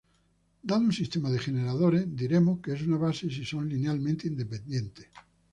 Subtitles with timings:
[0.67, 5.05] Dado un sistema de generadores, diremos que es una base si son linealmente independientes.